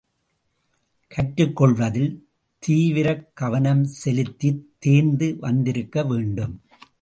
கற்றுக்கொள்வதில் 1.07 2.27
தீவிரக் 2.67 3.27
கவனம் 3.33 3.83
செலுத்தித் 3.83 4.75
தேர்ந்து 4.79 5.37
வந்திருக்க 5.39 6.03
வேண்டும். 6.03 6.61